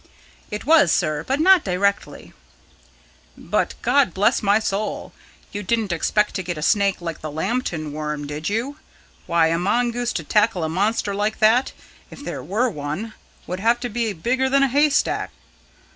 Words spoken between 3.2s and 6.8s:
"But, God bless my soul, you didn't expect to get a